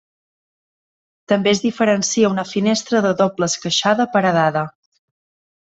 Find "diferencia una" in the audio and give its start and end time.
1.67-2.47